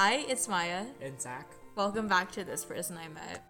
Hi, 0.00 0.24
it's 0.28 0.46
Maya. 0.46 0.84
And 1.02 1.20
Zach. 1.20 1.50
Welcome 1.74 2.06
back 2.06 2.30
to 2.30 2.44
This 2.44 2.64
Person 2.64 2.96
I 2.96 3.08
Met. 3.08 3.44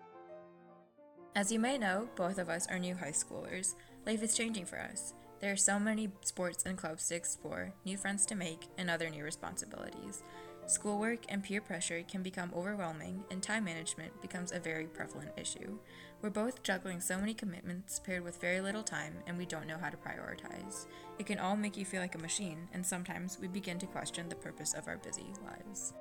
As 1.36 1.52
you 1.52 1.58
may 1.58 1.76
know, 1.76 2.08
both 2.16 2.38
of 2.38 2.48
us 2.48 2.66
are 2.68 2.78
new 2.78 2.94
high 2.94 3.12
schoolers. 3.12 3.74
Life 4.06 4.22
is 4.22 4.34
changing 4.34 4.64
for 4.64 4.80
us. 4.80 5.12
There 5.40 5.52
are 5.52 5.58
so 5.58 5.78
many 5.78 6.10
sports 6.22 6.64
and 6.64 6.78
clubs 6.78 7.06
to 7.08 7.16
explore, 7.16 7.74
new 7.84 7.98
friends 7.98 8.24
to 8.24 8.34
make, 8.34 8.66
and 8.78 8.88
other 8.88 9.10
new 9.10 9.24
responsibilities. 9.24 10.22
Schoolwork 10.64 11.18
and 11.28 11.44
peer 11.44 11.60
pressure 11.60 12.02
can 12.10 12.22
become 12.22 12.50
overwhelming, 12.56 13.24
and 13.30 13.42
time 13.42 13.64
management 13.64 14.18
becomes 14.22 14.50
a 14.50 14.58
very 14.58 14.86
prevalent 14.86 15.32
issue. 15.36 15.78
We're 16.22 16.30
both 16.30 16.62
juggling 16.62 17.02
so 17.02 17.18
many 17.18 17.34
commitments 17.34 17.98
paired 17.98 18.24
with 18.24 18.40
very 18.40 18.62
little 18.62 18.82
time, 18.82 19.16
and 19.26 19.36
we 19.36 19.44
don't 19.44 19.66
know 19.66 19.76
how 19.78 19.90
to 19.90 19.98
prioritize. 19.98 20.86
It 21.18 21.26
can 21.26 21.40
all 21.40 21.56
make 21.56 21.76
you 21.76 21.84
feel 21.84 22.00
like 22.00 22.14
a 22.14 22.18
machine, 22.18 22.70
and 22.72 22.86
sometimes 22.86 23.38
we 23.38 23.48
begin 23.48 23.78
to 23.80 23.86
question 23.86 24.30
the 24.30 24.34
purpose 24.34 24.72
of 24.72 24.88
our 24.88 24.96
busy 24.96 25.26
lives. 25.44 25.92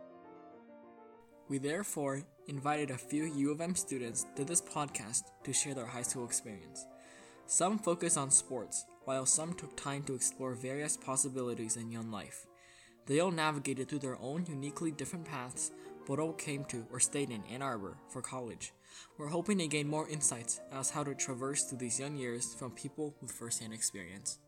We 1.49 1.59
therefore 1.59 2.23
invited 2.47 2.91
a 2.91 2.97
few 2.97 3.23
U 3.23 3.51
of 3.51 3.61
M 3.61 3.73
students 3.73 4.25
to 4.35 4.43
this 4.43 4.61
podcast 4.61 5.23
to 5.45 5.53
share 5.53 5.73
their 5.73 5.85
high 5.85 6.01
school 6.01 6.25
experience. 6.25 6.85
Some 7.45 7.79
focus 7.79 8.17
on 8.17 8.31
sports, 8.31 8.85
while 9.05 9.25
some 9.25 9.53
took 9.53 9.77
time 9.77 10.03
to 10.03 10.13
explore 10.13 10.55
various 10.55 10.97
possibilities 10.97 11.77
in 11.77 11.89
young 11.89 12.11
life. 12.11 12.45
They 13.05 13.21
all 13.21 13.31
navigated 13.31 13.87
through 13.87 13.99
their 13.99 14.21
own 14.21 14.45
uniquely 14.45 14.91
different 14.91 15.23
paths, 15.23 15.71
but 16.05 16.20
all 16.20 16.33
came 16.33 16.65
to 16.65 16.85
or 16.91 16.99
stayed 16.99 17.29
in 17.29 17.43
Ann 17.45 17.61
Arbor 17.61 17.95
for 18.09 18.21
college. 18.21 18.73
We're 19.17 19.27
hoping 19.27 19.59
to 19.59 19.67
gain 19.67 19.87
more 19.87 20.09
insights 20.09 20.59
as 20.73 20.89
how 20.89 21.05
to 21.05 21.15
traverse 21.15 21.63
through 21.63 21.77
these 21.77 21.99
young 21.99 22.17
years 22.17 22.54
from 22.55 22.71
people 22.71 23.15
with 23.21 23.32
firsthand 23.32 23.73
experience. 23.73 24.39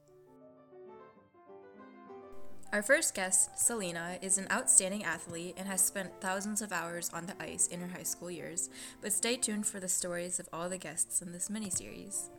Our 2.72 2.84
first 2.84 3.16
guest, 3.16 3.58
Selena, 3.58 4.20
is 4.22 4.38
an 4.38 4.46
outstanding 4.52 5.04
athlete 5.04 5.56
and 5.58 5.68
has 5.68 5.82
spent 5.82 6.22
thousands 6.22 6.62
of 6.62 6.72
hours 6.72 7.10
on 7.12 7.26
the 7.26 7.34
ice 7.42 7.66
in 7.66 7.80
her 7.80 7.88
high 7.88 8.04
school 8.04 8.30
years. 8.30 8.70
But 9.02 9.12
stay 9.12 9.38
tuned 9.38 9.66
for 9.66 9.80
the 9.80 9.90
stories 9.90 10.40
of 10.40 10.48
all 10.54 10.70
the 10.70 10.78
guests 10.78 11.24
in 11.24 11.32
this 11.32 11.50
mini 11.50 11.72
series. 11.72 12.30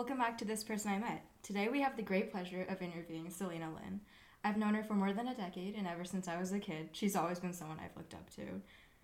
Welcome 0.00 0.16
back 0.16 0.38
to 0.38 0.46
This 0.46 0.64
Person 0.64 0.92
I 0.92 0.98
Met. 0.98 1.26
Today 1.42 1.68
we 1.68 1.82
have 1.82 1.94
the 1.94 2.02
great 2.02 2.32
pleasure 2.32 2.64
of 2.70 2.80
interviewing 2.80 3.28
Selena 3.28 3.70
Lynn. 3.70 4.00
I've 4.42 4.56
known 4.56 4.72
her 4.72 4.82
for 4.82 4.94
more 4.94 5.12
than 5.12 5.28
a 5.28 5.34
decade, 5.34 5.74
and 5.74 5.86
ever 5.86 6.06
since 6.06 6.26
I 6.26 6.38
was 6.38 6.52
a 6.52 6.58
kid, 6.58 6.88
she's 6.92 7.14
always 7.14 7.38
been 7.38 7.52
someone 7.52 7.78
I've 7.78 7.94
looked 7.94 8.14
up 8.14 8.30
to. 8.36 8.62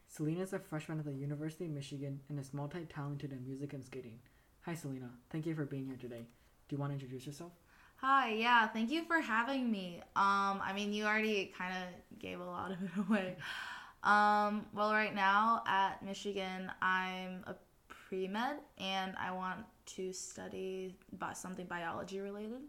Selena 0.08 0.40
is 0.40 0.54
a 0.54 0.58
freshman 0.58 0.98
at 0.98 1.04
the 1.04 1.12
University 1.12 1.66
of 1.66 1.72
Michigan 1.72 2.20
and 2.30 2.40
is 2.40 2.54
multi 2.54 2.86
talented 2.86 3.32
in 3.32 3.44
music 3.44 3.74
and 3.74 3.84
skating. 3.84 4.18
Hi, 4.62 4.72
Selena. 4.72 5.10
Thank 5.28 5.44
you 5.44 5.54
for 5.54 5.66
being 5.66 5.84
here 5.84 5.98
today. 6.00 6.24
Do 6.66 6.76
you 6.76 6.80
want 6.80 6.92
to 6.92 6.94
introduce 6.94 7.26
yourself? 7.26 7.52
Hi, 7.96 8.32
yeah, 8.32 8.66
thank 8.66 8.90
you 8.90 9.04
for 9.04 9.20
having 9.20 9.70
me. 9.70 10.00
Um, 10.16 10.62
I 10.64 10.72
mean, 10.74 10.94
you 10.94 11.04
already 11.04 11.52
kind 11.58 11.74
of 11.74 12.18
gave 12.18 12.40
a 12.40 12.44
lot 12.46 12.70
of 12.70 12.82
it 12.82 12.90
away. 13.06 13.36
Um, 14.02 14.64
well, 14.72 14.94
right 14.94 15.14
now 15.14 15.62
at 15.66 16.02
Michigan, 16.02 16.72
I'm 16.80 17.44
a 17.46 17.54
pre 17.86 18.28
med 18.28 18.60
and 18.78 19.14
I 19.20 19.32
want 19.32 19.58
to 19.86 20.12
study 20.12 20.96
about 21.12 21.38
something 21.38 21.66
biology 21.66 22.20
related. 22.20 22.62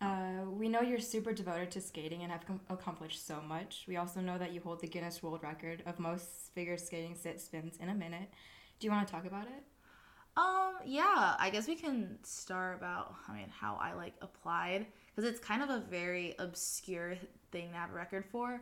Uh, 0.00 0.44
we 0.50 0.68
know 0.68 0.82
you're 0.82 0.98
super 0.98 1.32
devoted 1.32 1.70
to 1.70 1.80
skating 1.80 2.22
and 2.22 2.30
have 2.30 2.46
com- 2.46 2.60
accomplished 2.68 3.26
so 3.26 3.40
much. 3.40 3.84
We 3.88 3.96
also 3.96 4.20
know 4.20 4.36
that 4.36 4.52
you 4.52 4.60
hold 4.60 4.80
the 4.80 4.86
Guinness 4.86 5.22
World 5.22 5.42
Record 5.42 5.82
of 5.86 5.98
most 5.98 6.52
figure 6.54 6.76
skating 6.76 7.14
sit 7.14 7.40
spins 7.40 7.78
in 7.80 7.88
a 7.88 7.94
minute. 7.94 8.28
Do 8.78 8.86
you 8.86 8.90
want 8.90 9.06
to 9.06 9.12
talk 9.12 9.24
about 9.24 9.46
it? 9.46 9.64
Um, 10.36 10.74
yeah, 10.84 11.34
I 11.38 11.48
guess 11.50 11.66
we 11.66 11.76
can 11.76 12.18
start 12.22 12.76
about, 12.76 13.14
I 13.26 13.34
mean, 13.34 13.48
how 13.48 13.78
I 13.80 13.94
like 13.94 14.12
applied 14.20 14.86
because 15.14 15.28
it's 15.28 15.40
kind 15.40 15.62
of 15.62 15.70
a 15.70 15.80
very 15.90 16.34
obscure 16.38 17.16
thing 17.50 17.70
to 17.70 17.76
have 17.76 17.90
a 17.90 17.94
record 17.94 18.26
for. 18.26 18.60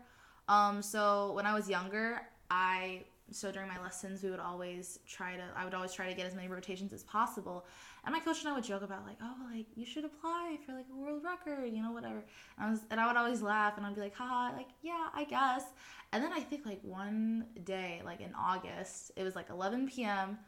Um, 0.48 0.82
so 0.82 1.32
when 1.32 1.46
I 1.46 1.54
was 1.54 1.68
younger, 1.68 2.20
I 2.48 3.02
so 3.30 3.50
during 3.50 3.68
my 3.68 3.80
lessons 3.80 4.22
we 4.22 4.30
would 4.30 4.40
always 4.40 4.98
try 5.08 5.34
to 5.36 5.42
i 5.56 5.64
would 5.64 5.74
always 5.74 5.92
try 5.92 6.08
to 6.08 6.14
get 6.14 6.26
as 6.26 6.34
many 6.34 6.48
rotations 6.48 6.92
as 6.92 7.02
possible. 7.04 7.66
And 8.04 8.12
my 8.12 8.20
coach 8.20 8.40
and 8.40 8.48
i 8.48 8.54
would 8.54 8.64
joke 8.64 8.82
about 8.82 9.04
like 9.06 9.16
oh 9.22 9.34
like 9.54 9.66
you 9.74 9.86
should 9.86 10.04
apply 10.04 10.58
for 10.64 10.72
like 10.72 10.86
a 10.92 10.96
world 10.96 11.22
record 11.24 11.72
you 11.72 11.82
know 11.82 11.92
whatever. 11.92 12.22
And 12.58 12.66
i 12.66 12.70
was 12.70 12.80
and 12.90 13.00
i 13.00 13.06
would 13.06 13.16
always 13.16 13.42
laugh 13.42 13.74
and 13.76 13.86
i'd 13.86 13.94
be 13.94 14.00
like 14.00 14.14
haha 14.14 14.54
like 14.56 14.68
yeah 14.82 15.08
i 15.14 15.24
guess. 15.24 15.64
And 16.12 16.22
then 16.22 16.32
i 16.32 16.40
think 16.40 16.66
like 16.66 16.80
one 16.82 17.46
day 17.64 18.02
like 18.04 18.20
in 18.20 18.32
august 18.34 19.12
it 19.16 19.22
was 19.22 19.34
like 19.34 19.50
11 19.50 19.88
p.m 19.88 20.38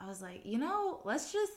i 0.00 0.06
was 0.06 0.20
like 0.20 0.44
you 0.44 0.58
know 0.58 1.00
let's 1.04 1.32
just 1.32 1.52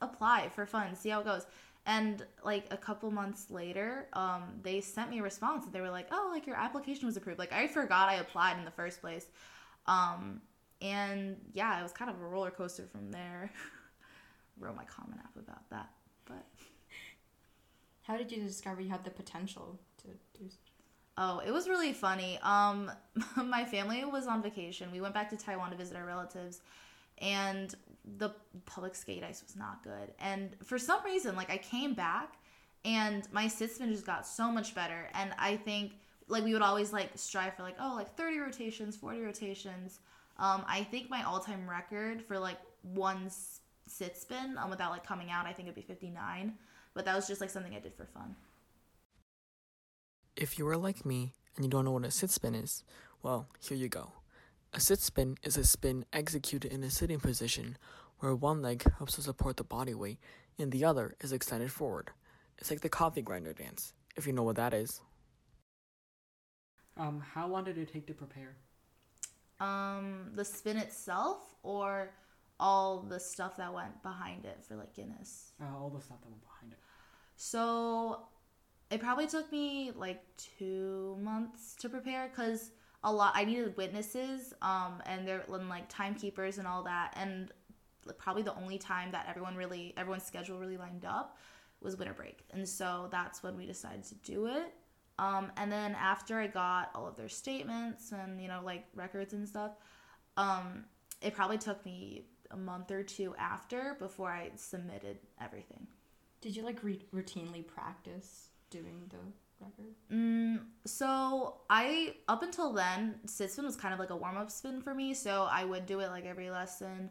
apply 0.00 0.48
for 0.54 0.64
fun 0.66 0.94
see 0.94 1.08
how 1.10 1.20
it 1.20 1.24
goes. 1.24 1.46
And 1.86 2.24
like 2.42 2.64
a 2.70 2.78
couple 2.78 3.10
months 3.10 3.50
later 3.50 4.08
um, 4.14 4.44
they 4.62 4.80
sent 4.80 5.10
me 5.10 5.18
a 5.18 5.22
response 5.22 5.66
and 5.66 5.72
they 5.74 5.82
were 5.82 5.90
like 5.90 6.06
oh 6.12 6.30
like 6.32 6.46
your 6.46 6.56
application 6.56 7.06
was 7.06 7.16
approved. 7.16 7.38
Like 7.40 7.52
i 7.52 7.66
forgot 7.66 8.08
i 8.08 8.14
applied 8.14 8.58
in 8.58 8.64
the 8.64 8.70
first 8.70 9.00
place 9.00 9.26
um, 9.86 10.40
and 10.80 11.36
yeah, 11.52 11.78
it 11.78 11.82
was 11.82 11.92
kind 11.92 12.10
of 12.10 12.20
a 12.20 12.24
roller 12.24 12.50
coaster 12.50 12.86
from 12.86 13.10
there. 13.10 13.50
Wrote 14.58 14.76
my 14.76 14.84
Common 14.84 15.18
App 15.18 15.36
about 15.36 15.68
that, 15.70 15.90
but 16.26 16.46
how 18.02 18.16
did 18.16 18.30
you 18.30 18.42
discover 18.42 18.80
you 18.80 18.88
had 18.88 19.04
the 19.04 19.10
potential 19.10 19.78
to 20.02 20.08
do? 20.38 20.48
Oh, 21.16 21.40
it 21.46 21.52
was 21.52 21.68
really 21.68 21.92
funny. 21.92 22.38
Um, 22.42 22.90
my 23.44 23.64
family 23.64 24.04
was 24.04 24.26
on 24.26 24.42
vacation. 24.42 24.90
We 24.92 25.00
went 25.00 25.14
back 25.14 25.30
to 25.30 25.36
Taiwan 25.36 25.70
to 25.70 25.76
visit 25.76 25.96
our 25.96 26.04
relatives, 26.04 26.60
and 27.18 27.74
the 28.18 28.30
public 28.66 28.94
skate 28.94 29.22
ice 29.22 29.42
was 29.42 29.56
not 29.56 29.82
good. 29.84 30.12
And 30.18 30.56
for 30.64 30.78
some 30.78 31.04
reason, 31.04 31.36
like 31.36 31.50
I 31.50 31.58
came 31.58 31.94
back, 31.94 32.34
and 32.84 33.26
my 33.32 33.48
sit 33.48 33.72
spin 33.72 33.90
just 33.92 34.06
got 34.06 34.26
so 34.26 34.50
much 34.50 34.74
better. 34.74 35.08
And 35.14 35.32
I 35.38 35.56
think 35.56 35.92
like 36.28 36.44
we 36.44 36.52
would 36.52 36.62
always 36.62 36.92
like 36.92 37.10
strive 37.14 37.54
for 37.54 37.62
like 37.62 37.76
oh 37.80 37.94
like 37.94 38.16
30 38.16 38.38
rotations 38.38 38.96
40 38.96 39.20
rotations. 39.22 40.00
Um 40.38 40.64
i 40.66 40.82
think 40.82 41.10
my 41.10 41.22
all-time 41.22 41.68
record 41.68 42.22
for 42.22 42.38
like 42.38 42.58
one 42.82 43.30
sit 43.86 44.16
spin 44.16 44.56
um 44.58 44.70
without 44.70 44.90
like 44.90 45.06
coming 45.06 45.30
out 45.30 45.46
i 45.46 45.52
think 45.52 45.68
it'd 45.68 45.74
be 45.74 45.82
59 45.82 46.54
but 46.94 47.04
that 47.04 47.14
was 47.14 47.26
just 47.26 47.40
like 47.40 47.50
something 47.50 47.74
i 47.74 47.80
did 47.80 47.94
for 47.94 48.06
fun. 48.06 48.36
If 50.36 50.58
you 50.58 50.66
are 50.68 50.76
like 50.76 51.04
me 51.04 51.32
and 51.56 51.64
you 51.64 51.70
don't 51.70 51.84
know 51.84 51.92
what 51.92 52.04
a 52.04 52.10
sit 52.10 52.30
spin 52.30 52.54
is 52.54 52.84
well 53.22 53.46
here 53.60 53.76
you 53.76 53.88
go. 53.88 54.12
A 54.72 54.80
sit 54.80 55.00
spin 55.00 55.36
is 55.44 55.56
a 55.56 55.64
spin 55.64 56.04
executed 56.12 56.72
in 56.72 56.82
a 56.82 56.90
sitting 56.90 57.20
position 57.20 57.76
where 58.18 58.34
one 58.34 58.60
leg 58.60 58.84
helps 58.98 59.14
to 59.14 59.22
support 59.22 59.56
the 59.56 59.64
body 59.64 59.94
weight 59.94 60.18
and 60.58 60.72
the 60.72 60.84
other 60.84 61.14
is 61.20 61.32
extended 61.32 61.70
forward. 61.70 62.10
It's 62.58 62.70
like 62.70 62.80
the 62.80 62.88
coffee 62.88 63.22
grinder 63.22 63.52
dance 63.52 63.92
if 64.16 64.26
you 64.26 64.32
know 64.32 64.42
what 64.42 64.56
that 64.56 64.74
is 64.74 65.00
um, 66.96 67.20
how 67.20 67.46
long 67.46 67.64
did 67.64 67.78
it 67.78 67.92
take 67.92 68.06
to 68.06 68.14
prepare? 68.14 68.56
Um, 69.60 70.30
the 70.34 70.44
spin 70.44 70.76
itself, 70.76 71.54
or 71.62 72.10
all 72.60 73.00
the 73.00 73.18
stuff 73.20 73.56
that 73.56 73.72
went 73.72 74.02
behind 74.02 74.44
it 74.44 74.58
for 74.66 74.76
like 74.76 74.94
Guinness. 74.94 75.52
Uh, 75.60 75.76
all 75.76 75.90
the 75.90 76.00
stuff 76.00 76.20
that 76.20 76.28
went 76.28 76.42
behind 76.42 76.72
it. 76.72 76.78
So, 77.36 78.26
it 78.90 79.00
probably 79.00 79.26
took 79.26 79.50
me 79.50 79.92
like 79.96 80.22
two 80.36 81.16
months 81.20 81.74
to 81.80 81.88
prepare 81.88 82.28
because 82.28 82.70
a 83.04 83.12
lot. 83.12 83.32
I 83.36 83.44
needed 83.44 83.76
witnesses, 83.76 84.54
um, 84.62 85.02
and 85.06 85.28
they're 85.28 85.44
and, 85.52 85.68
like 85.68 85.88
timekeepers 85.88 86.58
and 86.58 86.66
all 86.66 86.82
that, 86.84 87.12
and 87.16 87.52
probably 88.18 88.42
the 88.42 88.54
only 88.54 88.78
time 88.78 89.12
that 89.12 89.26
everyone 89.28 89.56
really 89.56 89.94
everyone's 89.96 90.24
schedule 90.24 90.58
really 90.58 90.76
lined 90.76 91.04
up 91.04 91.36
was 91.80 91.96
winter 91.96 92.14
break, 92.14 92.44
and 92.52 92.66
so 92.66 93.08
that's 93.10 93.42
when 93.42 93.56
we 93.56 93.66
decided 93.66 94.04
to 94.04 94.14
do 94.16 94.46
it. 94.46 94.72
Um, 95.18 95.52
and 95.56 95.70
then 95.70 95.94
after 95.94 96.38
I 96.38 96.48
got 96.48 96.90
all 96.94 97.06
of 97.06 97.16
their 97.16 97.28
statements 97.28 98.12
and 98.12 98.40
you 98.40 98.48
know 98.48 98.60
like 98.64 98.86
records 98.94 99.32
and 99.32 99.48
stuff, 99.48 99.72
um, 100.36 100.84
it 101.20 101.34
probably 101.34 101.58
took 101.58 101.84
me 101.84 102.26
a 102.50 102.56
month 102.56 102.90
or 102.90 103.02
two 103.02 103.34
after 103.38 103.96
before 103.98 104.30
I 104.30 104.50
submitted 104.56 105.18
everything. 105.40 105.86
Did 106.40 106.56
you 106.56 106.62
like 106.62 106.82
re- 106.82 107.04
routinely 107.14 107.66
practice 107.66 108.48
doing 108.70 109.08
the 109.08 109.16
record? 109.60 109.94
Mm, 110.12 110.60
so 110.84 111.60
I 111.70 112.16
up 112.28 112.42
until 112.42 112.72
then, 112.72 113.16
sit 113.26 113.50
spin 113.50 113.64
was 113.64 113.76
kind 113.76 113.94
of 113.94 114.00
like 114.00 114.10
a 114.10 114.16
warm 114.16 114.36
up 114.36 114.50
spin 114.50 114.80
for 114.80 114.94
me. 114.94 115.14
So 115.14 115.48
I 115.50 115.64
would 115.64 115.86
do 115.86 116.00
it 116.00 116.08
like 116.08 116.26
every 116.26 116.50
lesson. 116.50 117.10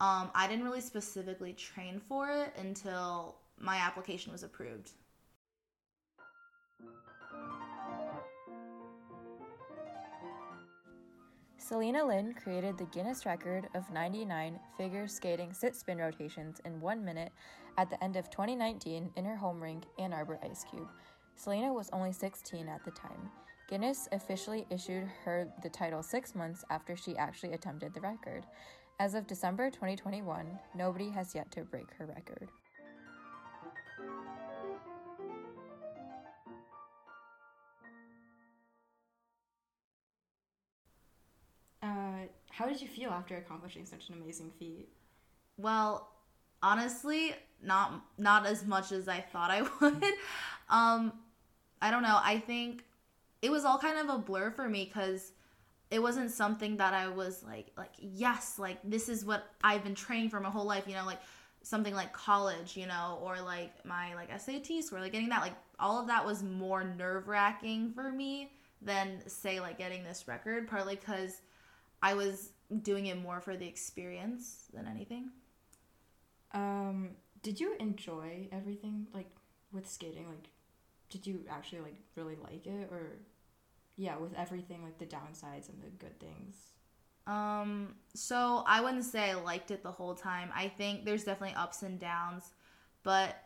Um, 0.00 0.30
I 0.34 0.46
didn't 0.46 0.64
really 0.64 0.82
specifically 0.82 1.54
train 1.54 2.00
for 2.06 2.28
it 2.28 2.54
until 2.58 3.36
my 3.58 3.76
application 3.76 4.32
was 4.32 4.42
approved. 4.42 4.90
Selena 11.66 12.06
Lynn 12.06 12.32
created 12.32 12.78
the 12.78 12.84
Guinness 12.84 13.26
record 13.26 13.66
of 13.74 13.90
99 13.90 14.60
figure 14.76 15.08
skating 15.08 15.52
sit 15.52 15.74
spin 15.74 15.98
rotations 15.98 16.60
in 16.64 16.80
one 16.80 17.04
minute 17.04 17.32
At 17.76 17.90
the 17.90 18.02
end 18.04 18.14
of 18.14 18.30
2019, 18.30 19.10
in 19.16 19.24
her 19.24 19.34
home 19.34 19.60
rink, 19.60 19.82
Ann 19.98 20.12
Arbor 20.12 20.38
Ice 20.48 20.64
Cube, 20.70 20.88
Selena 21.34 21.72
was 21.72 21.90
only 21.92 22.12
16 22.12 22.68
at 22.68 22.84
the 22.84 22.92
time. 22.92 23.30
Guinness 23.68 24.08
officially 24.12 24.64
issued 24.70 25.08
her 25.24 25.48
the 25.64 25.68
title 25.68 26.04
six 26.04 26.36
months 26.36 26.64
after 26.70 26.94
she 26.94 27.16
actually 27.16 27.52
attempted 27.52 27.94
the 27.94 28.00
record. 28.00 28.46
As 29.00 29.14
of 29.14 29.26
December 29.26 29.68
2021, 29.68 30.46
nobody 30.76 31.10
has 31.10 31.34
yet 31.34 31.50
to 31.50 31.64
break 31.64 31.92
her 31.98 32.06
record. 32.06 32.48
How 42.56 42.66
did 42.66 42.80
you 42.80 42.88
feel 42.88 43.10
after 43.10 43.36
accomplishing 43.36 43.84
such 43.84 44.08
an 44.08 44.14
amazing 44.14 44.50
feat? 44.58 44.88
Well, 45.58 46.08
honestly, 46.62 47.34
not 47.62 48.02
not 48.16 48.46
as 48.46 48.64
much 48.64 48.92
as 48.92 49.08
I 49.08 49.20
thought 49.20 49.50
I 49.50 49.62
would. 49.80 50.04
um, 50.70 51.12
I 51.82 51.90
don't 51.90 52.02
know. 52.02 52.18
I 52.22 52.38
think 52.38 52.84
it 53.42 53.50
was 53.50 53.64
all 53.64 53.78
kind 53.78 53.98
of 53.98 54.14
a 54.14 54.18
blur 54.18 54.50
for 54.50 54.68
me 54.68 54.84
because 54.86 55.32
it 55.90 56.00
wasn't 56.00 56.30
something 56.30 56.78
that 56.78 56.94
I 56.94 57.08
was 57.08 57.42
like 57.42 57.72
like 57.76 57.92
yes, 57.98 58.58
like 58.58 58.78
this 58.82 59.10
is 59.10 59.22
what 59.24 59.46
I've 59.62 59.84
been 59.84 59.94
training 59.94 60.30
for 60.30 60.40
my 60.40 60.48
whole 60.48 60.64
life. 60.64 60.84
You 60.86 60.94
know, 60.94 61.04
like 61.04 61.20
something 61.62 61.94
like 61.94 62.14
college, 62.14 62.74
you 62.74 62.86
know, 62.86 63.18
or 63.22 63.38
like 63.42 63.84
my 63.84 64.14
like 64.14 64.30
SAT 64.40 64.82
score, 64.82 65.00
like 65.00 65.12
getting 65.12 65.28
that. 65.28 65.42
Like 65.42 65.54
all 65.78 66.00
of 66.00 66.06
that 66.06 66.24
was 66.24 66.42
more 66.42 66.84
nerve 66.84 67.28
wracking 67.28 67.92
for 67.92 68.10
me 68.10 68.50
than 68.80 69.20
say 69.26 69.60
like 69.60 69.76
getting 69.76 70.04
this 70.04 70.26
record. 70.26 70.68
Partly 70.68 70.96
because 70.96 71.42
I 72.02 72.14
was 72.14 72.50
doing 72.82 73.06
it 73.06 73.20
more 73.20 73.40
for 73.40 73.56
the 73.56 73.66
experience 73.66 74.66
than 74.72 74.86
anything. 74.86 75.30
Um, 76.52 77.10
did 77.42 77.60
you 77.60 77.74
enjoy 77.78 78.48
everything 78.52 79.06
like 79.14 79.30
with 79.72 79.88
skating? 79.88 80.26
Like, 80.28 80.48
did 81.10 81.26
you 81.26 81.40
actually 81.50 81.80
like 81.80 81.96
really 82.14 82.36
like 82.42 82.66
it, 82.66 82.88
or 82.90 83.18
yeah, 83.96 84.16
with 84.16 84.34
everything 84.34 84.82
like 84.82 84.98
the 84.98 85.06
downsides 85.06 85.68
and 85.68 85.82
the 85.82 85.90
good 85.98 86.18
things? 86.18 86.56
Um, 87.26 87.94
so 88.14 88.62
I 88.66 88.80
wouldn't 88.80 89.04
say 89.04 89.30
I 89.30 89.34
liked 89.34 89.70
it 89.70 89.82
the 89.82 89.90
whole 89.90 90.14
time. 90.14 90.50
I 90.54 90.68
think 90.68 91.04
there's 91.04 91.24
definitely 91.24 91.56
ups 91.56 91.82
and 91.82 91.98
downs, 91.98 92.52
but 93.02 93.36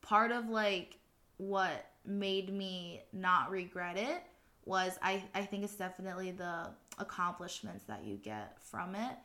part 0.00 0.32
of 0.32 0.48
like 0.48 0.98
what 1.36 1.86
made 2.04 2.52
me 2.52 3.02
not 3.12 3.50
regret 3.50 3.96
it 3.96 4.22
was 4.64 4.98
I 5.02 5.22
I 5.34 5.44
think 5.44 5.64
it's 5.64 5.76
definitely 5.76 6.32
the 6.32 6.70
accomplishments 6.98 7.84
that 7.84 8.04
you 8.04 8.16
get 8.16 8.56
from 8.60 8.94
it. 8.94 9.16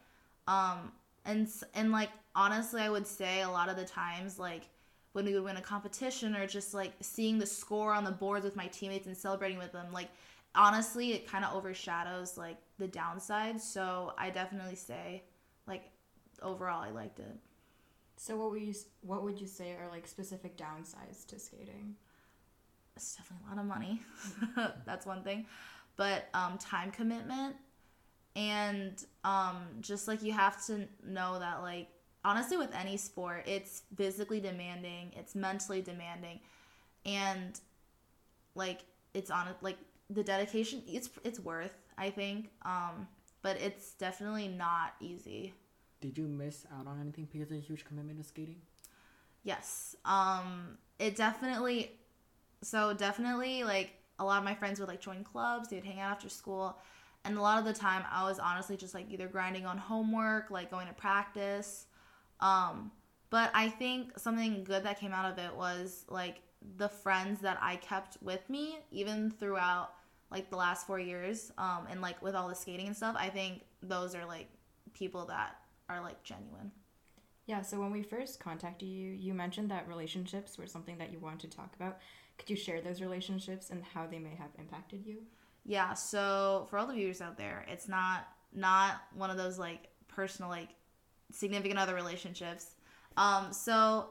Um, 0.47 0.91
and 1.25 1.49
and 1.73 1.91
like 1.91 2.09
honestly, 2.35 2.81
I 2.81 2.89
would 2.89 3.07
say 3.07 3.41
a 3.41 3.49
lot 3.49 3.69
of 3.69 3.75
the 3.75 3.85
times 3.85 4.39
like 4.39 4.69
when 5.13 5.25
we 5.25 5.33
would 5.33 5.43
win 5.43 5.57
a 5.57 5.61
competition 5.61 6.35
or 6.35 6.45
just 6.47 6.73
like 6.73 6.93
seeing 7.01 7.39
the 7.39 7.45
score 7.45 7.93
on 7.93 8.03
the 8.03 8.11
boards 8.11 8.45
with 8.45 8.55
my 8.55 8.67
teammates 8.67 9.07
and 9.07 9.17
celebrating 9.17 9.57
with 9.57 9.71
them, 9.71 9.87
like 9.91 10.09
honestly, 10.55 11.13
it 11.13 11.27
kind 11.27 11.43
of 11.43 11.55
overshadows 11.55 12.37
like 12.37 12.57
the 12.77 12.87
downsides. 12.87 13.61
So 13.61 14.13
I 14.17 14.29
definitely 14.29 14.75
say 14.75 15.23
like 15.67 15.83
overall, 16.41 16.81
I 16.81 16.91
liked 16.91 17.19
it. 17.19 17.35
So 18.17 18.35
what 18.35 18.51
would 18.51 18.61
you 18.61 18.73
what 19.01 19.23
would 19.23 19.39
you 19.39 19.47
say 19.47 19.73
are 19.73 19.89
like 19.89 20.07
specific 20.07 20.57
downsides 20.57 21.25
to 21.27 21.39
skating? 21.39 21.95
It's 22.95 23.15
definitely 23.15 23.45
a 23.45 23.55
lot 23.55 23.59
of 23.59 23.67
money. 23.67 24.01
That's 24.85 25.05
one 25.05 25.23
thing, 25.23 25.45
but 25.97 26.29
um, 26.33 26.57
time 26.57 26.91
commitment 26.91 27.55
and 28.35 29.03
um, 29.23 29.57
just 29.81 30.07
like 30.07 30.21
you 30.23 30.31
have 30.31 30.63
to 30.67 30.87
know 31.05 31.39
that 31.39 31.61
like 31.61 31.89
honestly 32.23 32.57
with 32.57 32.73
any 32.75 32.97
sport 32.97 33.43
it's 33.45 33.83
physically 33.95 34.39
demanding 34.39 35.11
it's 35.15 35.35
mentally 35.35 35.81
demanding 35.81 36.39
and 37.05 37.59
like 38.55 38.81
it's 39.13 39.31
on 39.31 39.47
like 39.61 39.77
the 40.09 40.23
dedication 40.23 40.81
it's 40.87 41.09
it's 41.23 41.39
worth 41.39 41.71
i 41.97 42.09
think 42.09 42.49
um 42.63 43.07
but 43.41 43.55
it's 43.61 43.93
definitely 43.93 44.47
not 44.47 44.93
easy 44.99 45.53
Did 46.01 46.17
you 46.17 46.27
miss 46.27 46.65
out 46.77 46.87
on 46.87 46.99
anything 46.99 47.27
because 47.31 47.51
of 47.51 47.57
a 47.57 47.61
huge 47.61 47.85
commitment 47.85 48.17
to 48.17 48.23
skating? 48.25 48.61
yes 49.43 49.95
um 50.03 50.77
it 50.99 51.15
definitely 51.15 51.91
so 52.61 52.93
definitely 52.93 53.63
like 53.63 53.91
a 54.19 54.25
lot 54.25 54.37
of 54.39 54.43
my 54.43 54.53
friends 54.53 54.79
would 54.79 54.89
like 54.89 55.01
join 55.01 55.23
clubs 55.23 55.69
they 55.69 55.75
would 55.75 55.85
hang 55.85 55.99
out 55.99 56.11
after 56.11 56.29
school 56.29 56.77
and 57.25 57.37
a 57.37 57.41
lot 57.41 57.59
of 57.59 57.65
the 57.65 57.73
time 57.73 58.03
i 58.11 58.23
was 58.23 58.39
honestly 58.39 58.77
just 58.77 58.93
like 58.93 59.05
either 59.09 59.27
grinding 59.27 59.65
on 59.65 59.77
homework 59.77 60.49
like 60.51 60.71
going 60.71 60.87
to 60.87 60.93
practice 60.93 61.85
um 62.39 62.91
but 63.29 63.51
i 63.53 63.67
think 63.67 64.17
something 64.17 64.63
good 64.63 64.83
that 64.83 64.99
came 64.99 65.13
out 65.13 65.31
of 65.31 65.37
it 65.37 65.53
was 65.55 66.05
like 66.09 66.41
the 66.77 66.89
friends 66.89 67.39
that 67.41 67.57
i 67.61 67.75
kept 67.77 68.17
with 68.21 68.49
me 68.49 68.79
even 68.91 69.29
throughout 69.29 69.91
like 70.31 70.49
the 70.49 70.57
last 70.57 70.87
four 70.87 70.99
years 70.99 71.51
um 71.57 71.87
and 71.89 72.01
like 72.01 72.21
with 72.21 72.35
all 72.35 72.47
the 72.47 72.55
skating 72.55 72.87
and 72.87 72.95
stuff 72.95 73.15
i 73.17 73.29
think 73.29 73.61
those 73.81 74.15
are 74.15 74.25
like 74.25 74.47
people 74.93 75.25
that 75.25 75.57
are 75.89 76.01
like 76.01 76.21
genuine 76.23 76.71
Yeah, 77.45 77.61
so 77.61 77.79
when 77.79 77.91
we 77.91 78.03
first 78.03 78.41
contacted 78.41 78.89
you, 78.89 79.13
you 79.13 79.33
mentioned 79.33 79.71
that 79.71 79.87
relationships 79.87 80.57
were 80.57 80.67
something 80.67 80.97
that 80.97 81.13
you 81.13 81.19
wanted 81.19 81.49
to 81.49 81.57
talk 81.57 81.73
about. 81.77 81.97
Could 82.37 82.49
you 82.49 82.55
share 82.55 82.81
those 82.81 83.01
relationships 83.01 83.69
and 83.69 83.83
how 83.83 84.05
they 84.07 84.19
may 84.19 84.35
have 84.37 84.51
impacted 84.57 85.05
you? 85.05 85.23
Yeah, 85.65 85.93
so 85.93 86.67
for 86.69 86.77
all 86.77 86.87
the 86.87 86.93
viewers 86.93 87.21
out 87.21 87.37
there, 87.37 87.65
it's 87.67 87.87
not 87.87 88.27
not 88.53 89.01
one 89.13 89.29
of 89.29 89.37
those 89.37 89.59
like 89.59 89.89
personal 90.07 90.49
like 90.49 90.69
significant 91.31 91.79
other 91.79 91.95
relationships. 91.95 92.75
Um 93.17 93.51
so 93.51 94.07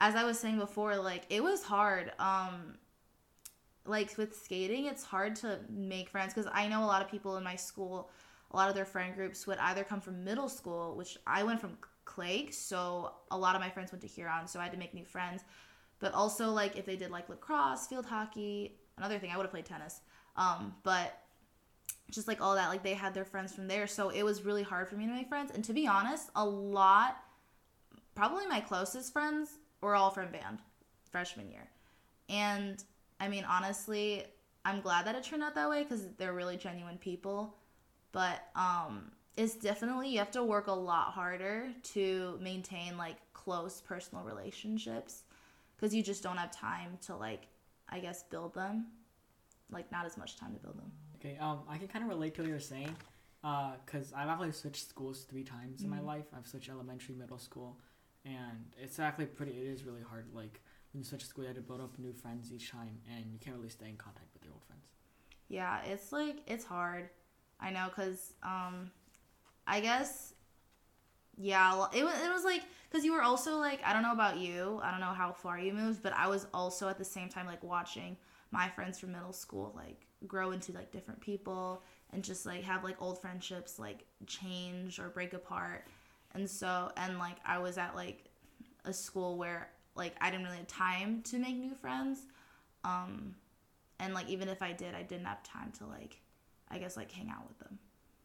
as 0.00 0.14
I 0.14 0.24
was 0.24 0.38
saying 0.38 0.58
before, 0.58 0.96
like 0.96 1.24
it 1.28 1.42
was 1.42 1.62
hard. 1.62 2.12
Um 2.18 2.78
like 3.84 4.16
with 4.16 4.36
skating, 4.36 4.86
it's 4.86 5.02
hard 5.02 5.36
to 5.36 5.58
make 5.68 6.08
friends 6.08 6.32
cuz 6.34 6.46
I 6.52 6.68
know 6.68 6.82
a 6.84 6.86
lot 6.86 7.02
of 7.02 7.10
people 7.10 7.36
in 7.36 7.44
my 7.44 7.56
school, 7.56 8.10
a 8.50 8.56
lot 8.56 8.68
of 8.68 8.74
their 8.74 8.84
friend 8.86 9.14
groups 9.14 9.46
would 9.46 9.58
either 9.58 9.84
come 9.84 10.00
from 10.00 10.24
middle 10.24 10.48
school, 10.48 10.96
which 10.96 11.18
I 11.26 11.42
went 11.42 11.60
from 11.60 11.76
Clague, 12.06 12.54
so 12.54 13.12
a 13.30 13.36
lot 13.36 13.54
of 13.54 13.60
my 13.60 13.68
friends 13.68 13.92
went 13.92 14.00
to 14.02 14.08
Huron, 14.08 14.46
so 14.46 14.58
I 14.58 14.62
had 14.62 14.72
to 14.72 14.78
make 14.78 14.94
new 14.94 15.04
friends. 15.04 15.42
But 16.00 16.14
also 16.14 16.50
like 16.50 16.76
if 16.76 16.86
they 16.86 16.96
did 16.96 17.10
like 17.10 17.28
lacrosse, 17.28 17.86
field 17.86 18.06
hockey, 18.06 18.78
another 18.96 19.18
thing 19.18 19.30
I 19.30 19.36
would 19.36 19.44
have 19.44 19.50
played 19.50 19.64
tennis. 19.64 20.00
Um, 20.36 20.74
but 20.82 21.20
just 22.10 22.28
like 22.28 22.40
all 22.40 22.54
that, 22.54 22.68
like 22.68 22.82
they 22.82 22.94
had 22.94 23.14
their 23.14 23.24
friends 23.24 23.54
from 23.54 23.68
there. 23.68 23.86
So 23.86 24.10
it 24.10 24.22
was 24.22 24.44
really 24.44 24.62
hard 24.62 24.88
for 24.88 24.96
me 24.96 25.06
to 25.06 25.12
make 25.12 25.28
friends. 25.28 25.50
And 25.54 25.64
to 25.64 25.72
be 25.72 25.86
honest, 25.86 26.30
a 26.36 26.44
lot, 26.44 27.16
probably 28.14 28.46
my 28.46 28.60
closest 28.60 29.12
friends 29.12 29.58
were 29.80 29.94
all 29.94 30.10
from 30.10 30.30
band 30.30 30.58
freshman 31.10 31.50
year. 31.50 31.68
And 32.28 32.82
I 33.20 33.28
mean, 33.28 33.44
honestly, 33.44 34.24
I'm 34.64 34.80
glad 34.80 35.06
that 35.06 35.14
it 35.14 35.24
turned 35.24 35.42
out 35.42 35.54
that 35.54 35.68
way 35.68 35.82
because 35.82 36.06
they're 36.16 36.34
really 36.34 36.56
genuine 36.56 36.98
people. 36.98 37.54
But 38.12 38.44
um, 38.54 39.10
it's 39.36 39.54
definitely, 39.54 40.10
you 40.10 40.18
have 40.18 40.30
to 40.32 40.44
work 40.44 40.66
a 40.66 40.72
lot 40.72 41.12
harder 41.12 41.68
to 41.94 42.38
maintain 42.40 42.96
like 42.96 43.16
close 43.34 43.80
personal 43.80 44.24
relationships 44.24 45.22
because 45.78 45.94
you 45.94 46.02
just 46.02 46.22
don't 46.22 46.36
have 46.36 46.50
time 46.50 46.98
to 47.06 47.14
like, 47.16 47.46
I 47.88 48.00
guess, 48.00 48.24
build 48.24 48.54
them 48.54 48.86
like 49.70 49.90
not 49.92 50.06
as 50.06 50.16
much 50.16 50.36
time 50.36 50.52
to 50.54 50.58
build 50.60 50.78
them. 50.78 50.90
Okay, 51.16 51.36
um, 51.38 51.60
I 51.68 51.78
can 51.78 51.88
kind 51.88 52.04
of 52.04 52.08
relate 52.08 52.34
to 52.36 52.42
what 52.42 52.48
you're 52.48 52.60
saying, 52.60 52.94
uh, 53.44 53.72
cause 53.86 54.12
I've 54.16 54.28
actually 54.28 54.52
switched 54.52 54.88
schools 54.88 55.24
three 55.24 55.44
times 55.44 55.82
in 55.84 55.90
my 55.90 55.98
Mhm. 55.98 56.06
life. 56.06 56.26
I've 56.36 56.46
switched 56.46 56.68
elementary, 56.70 57.14
middle 57.14 57.38
school, 57.38 57.78
and 58.24 58.72
it's 58.76 58.98
actually 58.98 59.26
pretty. 59.26 59.52
It 59.52 59.66
is 59.66 59.84
really 59.84 60.02
hard. 60.02 60.32
Like 60.32 60.60
when 60.92 61.00
you 61.00 61.04
switch 61.04 61.24
school, 61.26 61.44
you 61.44 61.48
have 61.48 61.56
to 61.56 61.62
build 61.62 61.80
up 61.80 61.98
new 61.98 62.12
friends 62.12 62.52
each 62.52 62.70
time, 62.70 63.00
and 63.08 63.32
you 63.32 63.38
can't 63.38 63.56
really 63.56 63.68
stay 63.68 63.88
in 63.88 63.96
contact 63.96 64.32
with 64.34 64.44
your 64.44 64.52
old 64.54 64.62
friends. 64.64 64.86
Yeah, 65.48 65.82
it's 65.84 66.12
like 66.12 66.36
it's 66.46 66.64
hard. 66.64 67.10
I 67.60 67.70
know 67.70 67.88
cuz 67.94 68.34
um 68.42 68.90
I 69.66 69.80
guess 69.80 70.34
yeah, 71.36 71.86
it 71.92 72.04
was 72.04 72.14
it 72.22 72.32
was 72.32 72.44
like 72.44 72.62
cuz 72.90 73.04
you 73.04 73.12
were 73.12 73.22
also 73.22 73.56
like 73.56 73.80
I 73.84 73.92
don't 73.92 74.02
know 74.02 74.12
about 74.12 74.38
you. 74.38 74.80
I 74.82 74.90
don't 74.90 75.00
know 75.00 75.06
how 75.06 75.32
far 75.32 75.58
you 75.58 75.72
moved, 75.72 76.02
but 76.02 76.12
I 76.12 76.28
was 76.28 76.46
also 76.52 76.88
at 76.88 76.98
the 76.98 77.04
same 77.04 77.28
time 77.28 77.46
like 77.46 77.62
watching 77.62 78.16
my 78.50 78.68
friends 78.68 78.98
from 78.98 79.12
middle 79.12 79.32
school 79.32 79.72
like 79.76 80.06
grow 80.26 80.52
into 80.52 80.72
like 80.72 80.90
different 80.90 81.20
people 81.20 81.82
and 82.12 82.24
just 82.24 82.46
like 82.46 82.62
have 82.62 82.82
like 82.84 83.00
old 83.00 83.20
friendships 83.20 83.78
like 83.78 84.04
change 84.26 84.98
or 84.98 85.08
break 85.08 85.32
apart. 85.34 85.86
And 86.34 86.48
so 86.48 86.92
and 86.96 87.18
like 87.18 87.36
I 87.44 87.58
was 87.58 87.78
at 87.78 87.94
like 87.94 88.24
a 88.84 88.92
school 88.92 89.36
where 89.36 89.70
like 89.94 90.14
I 90.20 90.30
didn't 90.30 90.46
really 90.46 90.58
have 90.58 90.66
time 90.66 91.22
to 91.22 91.38
make 91.38 91.56
new 91.56 91.74
friends. 91.74 92.22
Um 92.84 93.34
and 94.00 94.14
like 94.14 94.28
even 94.28 94.48
if 94.48 94.62
I 94.62 94.72
did, 94.72 94.94
I 94.94 95.02
didn't 95.02 95.26
have 95.26 95.42
time 95.42 95.72
to 95.78 95.86
like 95.86 96.20
I 96.70 96.78
guess 96.78 96.96
like 96.96 97.12
hang 97.12 97.30
out 97.30 97.46
with 97.48 97.58
them. 97.58 97.78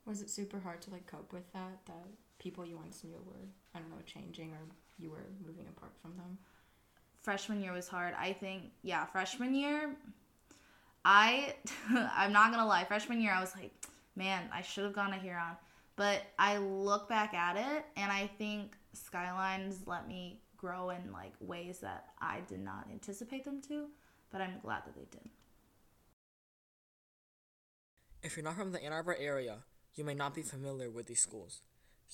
Was 0.05 0.21
it 0.21 0.29
super 0.29 0.59
hard 0.59 0.81
to 0.83 0.91
like 0.91 1.07
cope 1.07 1.31
with 1.33 1.51
that? 1.53 1.79
That 1.85 2.07
people 2.43 2.65
you 2.65 2.75
once 2.75 3.03
knew 3.03 3.13
were 3.25 3.47
I 3.73 3.79
don't 3.79 3.89
know 3.89 4.03
changing 4.05 4.51
or 4.51 4.59
you 4.99 5.09
were 5.09 5.25
moving 5.45 5.65
apart 5.75 5.93
from 6.01 6.11
them. 6.17 6.37
Freshman 7.21 7.61
year 7.61 7.71
was 7.71 7.87
hard. 7.87 8.13
I 8.19 8.33
think 8.33 8.63
yeah, 8.81 9.05
freshman 9.05 9.55
year 9.55 9.95
I 11.05 11.55
I'm 11.89 12.33
not 12.33 12.47
going 12.47 12.59
to 12.59 12.67
lie. 12.67 12.83
Freshman 12.83 13.21
year 13.21 13.33
I 13.33 13.39
was 13.39 13.55
like, 13.55 13.71
man, 14.15 14.43
I 14.53 14.61
should 14.61 14.83
have 14.83 14.93
gone 14.93 15.11
to 15.11 15.17
Huron. 15.17 15.55
But 15.95 16.23
I 16.37 16.57
look 16.57 17.07
back 17.07 17.33
at 17.33 17.55
it 17.55 17.85
and 17.95 18.11
I 18.11 18.29
think 18.37 18.75
Skylines 18.93 19.79
let 19.85 20.07
me 20.07 20.39
grow 20.57 20.89
in 20.89 21.11
like 21.11 21.33
ways 21.39 21.79
that 21.79 22.05
I 22.21 22.39
did 22.47 22.59
not 22.59 22.87
anticipate 22.91 23.43
them 23.45 23.61
to, 23.67 23.87
but 24.31 24.41
I'm 24.41 24.59
glad 24.61 24.83
that 24.85 24.95
they 24.95 25.07
did. 25.11 25.29
If 28.23 28.37
you're 28.37 28.45
not 28.45 28.55
from 28.55 28.71
the 28.71 28.83
Ann 28.83 28.93
Arbor 28.93 29.15
area, 29.19 29.57
you 29.95 30.03
may 30.03 30.13
not 30.13 30.33
be 30.33 30.41
familiar 30.41 30.89
with 30.89 31.07
these 31.07 31.19
schools. 31.19 31.61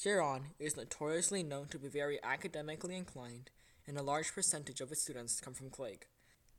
Huron 0.01 0.51
is 0.59 0.77
notoriously 0.77 1.43
known 1.43 1.67
to 1.67 1.77
be 1.77 1.89
very 1.89 2.23
academically 2.23 2.95
inclined, 2.95 3.49
and 3.85 3.97
a 3.97 4.01
large 4.01 4.33
percentage 4.33 4.79
of 4.79 4.93
its 4.93 5.01
students 5.01 5.41
come 5.41 5.53
from 5.53 5.69
Clague. 5.69 6.05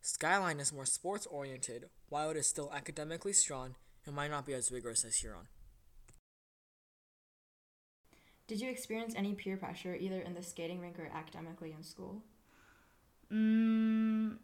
Skyline 0.02 0.60
is 0.60 0.74
more 0.74 0.84
sports 0.84 1.26
oriented, 1.26 1.88
while 2.10 2.28
it 2.28 2.36
is 2.36 2.46
still 2.46 2.70
academically 2.70 3.32
strong 3.32 3.76
and 4.04 4.14
might 4.14 4.30
not 4.30 4.44
be 4.44 4.52
as 4.52 4.70
rigorous 4.70 5.06
as 5.06 5.16
Huron. 5.16 5.48
Did 8.46 8.60
you 8.60 8.68
experience 8.68 9.14
any 9.16 9.32
peer 9.32 9.56
pressure 9.56 9.94
either 9.94 10.20
in 10.20 10.34
the 10.34 10.42
skating 10.42 10.80
rink 10.80 10.98
or 10.98 11.10
academically 11.14 11.72
in 11.72 11.82
school? 11.82 12.22
Mm, 13.32 14.36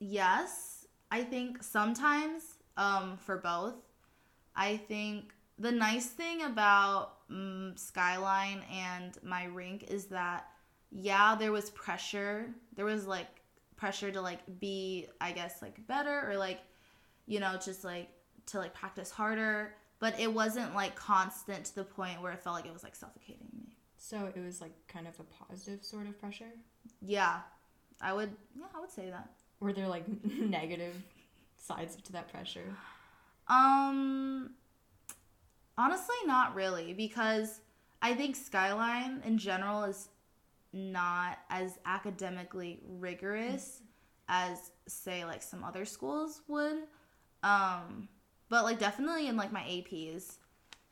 yes, 0.00 0.88
I 1.12 1.22
think 1.22 1.62
sometimes 1.62 2.56
um, 2.76 3.18
for 3.18 3.36
both. 3.36 3.74
I 4.56 4.78
think 4.78 5.33
the 5.58 5.70
nice 5.70 6.06
thing 6.06 6.42
about 6.42 7.14
um, 7.30 7.74
Skyline 7.76 8.62
and 8.72 9.16
my 9.22 9.44
rink 9.44 9.84
is 9.84 10.06
that, 10.06 10.48
yeah, 10.90 11.34
there 11.34 11.52
was 11.52 11.70
pressure. 11.70 12.46
There 12.76 12.84
was 12.84 13.06
like 13.06 13.28
pressure 13.76 14.10
to 14.10 14.20
like 14.20 14.40
be, 14.60 15.06
I 15.20 15.32
guess, 15.32 15.62
like 15.62 15.86
better 15.86 16.28
or 16.28 16.36
like, 16.36 16.60
you 17.26 17.40
know, 17.40 17.56
just 17.64 17.84
like 17.84 18.08
to 18.46 18.58
like 18.58 18.74
practice 18.74 19.10
harder. 19.10 19.74
But 20.00 20.18
it 20.18 20.32
wasn't 20.32 20.74
like 20.74 20.96
constant 20.96 21.66
to 21.66 21.74
the 21.76 21.84
point 21.84 22.20
where 22.20 22.32
it 22.32 22.42
felt 22.42 22.56
like 22.56 22.66
it 22.66 22.72
was 22.72 22.82
like 22.82 22.96
suffocating 22.96 23.48
me. 23.56 23.76
So 23.96 24.26
it 24.26 24.38
was 24.44 24.60
like 24.60 24.72
kind 24.88 25.06
of 25.06 25.18
a 25.18 25.22
positive 25.22 25.82
sort 25.82 26.06
of 26.06 26.20
pressure? 26.20 26.50
Yeah, 27.00 27.38
I 28.02 28.12
would, 28.12 28.30
yeah, 28.54 28.66
I 28.74 28.80
would 28.80 28.90
say 28.90 29.08
that. 29.08 29.30
Were 29.60 29.72
there 29.72 29.88
like 29.88 30.04
negative 30.24 30.94
sides 31.56 31.96
to 31.96 32.12
that 32.12 32.30
pressure? 32.30 32.76
Um, 33.48 34.50
honestly, 35.76 36.16
not 36.26 36.54
really, 36.54 36.92
because 36.92 37.60
I 38.02 38.14
think 38.14 38.36
Skyline 38.36 39.22
in 39.24 39.38
general 39.38 39.84
is 39.84 40.08
not 40.72 41.38
as 41.50 41.78
academically 41.86 42.80
rigorous 42.86 43.82
as, 44.28 44.72
say, 44.86 45.24
like 45.24 45.42
some 45.42 45.62
other 45.64 45.84
schools 45.84 46.42
would. 46.48 46.84
Um, 47.42 48.08
but 48.48 48.64
like 48.64 48.78
definitely 48.78 49.28
in 49.28 49.36
like 49.36 49.52
my 49.52 49.62
APs, 49.62 50.36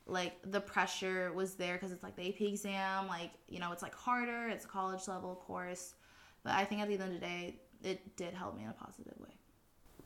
like 0.07 0.35
the 0.51 0.61
pressure 0.61 1.33
was 1.33 1.55
there 1.55 1.75
because 1.75 1.93
it's 1.93 2.03
like 2.03 2.17
the 2.17 2.29
AP 2.29 2.41
exam, 2.41 3.07
like 3.09 3.31
you 3.49 3.59
know, 3.61 3.73
it's 3.73 3.83
like 3.83 3.95
harder, 3.95 4.49
it's 4.49 4.65
a 4.65 4.69
college 4.69 5.07
level 5.09 5.37
course. 5.47 5.95
But 6.43 6.55
I 6.55 6.65
think 6.65 6.81
at 6.81 6.89
the 6.89 6.95
end 6.95 7.03
of 7.05 7.13
the 7.13 7.19
day, 7.19 7.61
it 7.83 8.17
did 8.17 8.35
help 8.35 8.57
me 8.57 8.65
in 8.65 8.69
a 8.69 8.73
positive 8.73 9.15
way. 9.19 9.32